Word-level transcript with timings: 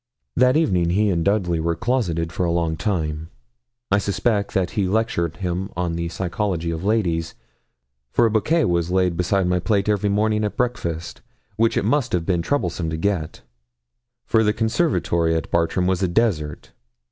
That 0.35 0.57
evening 0.57 0.89
he 0.89 1.11
and 1.11 1.23
Dudley 1.23 1.59
were 1.59 1.75
closeted 1.75 2.31
for 2.33 2.43
a 2.43 2.49
long 2.51 2.75
time. 2.75 3.29
I 3.91 3.99
suspect 3.99 4.55
that 4.55 4.71
he 4.71 4.87
lectured 4.87 5.37
him 5.37 5.69
on 5.77 5.95
the 5.95 6.09
psychology 6.09 6.71
of 6.71 6.83
ladies; 6.83 7.35
for 8.11 8.25
a 8.25 8.31
bouquet 8.31 8.65
was 8.65 8.89
laid 8.89 9.15
beside 9.15 9.45
my 9.45 9.59
plate 9.59 9.87
every 9.87 10.09
morning 10.09 10.43
at 10.43 10.57
breakfast, 10.57 11.21
which 11.55 11.77
it 11.77 11.85
must 11.85 12.13
have 12.13 12.25
been 12.25 12.41
troublesome 12.41 12.89
to 12.89 12.97
get, 12.97 13.43
for 14.25 14.43
the 14.43 14.53
conservatory 14.53 15.35
at 15.35 15.51
Bartram 15.51 15.85
was 15.85 16.01
a 16.01 16.07
desert. 16.07 16.71